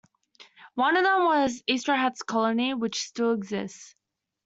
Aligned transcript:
One 0.73 0.97
of 0.97 1.03
them 1.03 1.25
was 1.25 1.61
Esterhaz 1.69 2.25
colony, 2.25 2.73
which 2.73 3.01
still 3.03 3.33
exists. 3.33 3.93